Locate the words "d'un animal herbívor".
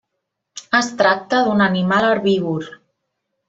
1.49-2.69